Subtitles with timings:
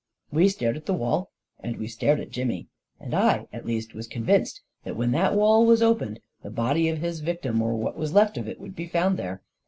[0.31, 1.29] We stared at the wall
[1.59, 2.65] and we stared at Jimmy,
[2.99, 6.97] and I, at least, was convinced that when that wall was opened, the body of
[6.97, 9.43] his victim— or what was left of it— would be found there.